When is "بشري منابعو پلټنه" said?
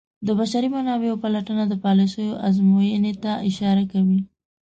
0.39-1.63